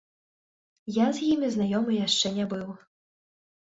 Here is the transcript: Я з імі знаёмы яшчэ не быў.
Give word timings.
Я 0.95 1.07
з 1.19 1.29
імі 1.31 1.47
знаёмы 1.59 1.97
яшчэ 2.05 2.35
не 2.43 2.53
быў. 2.59 2.69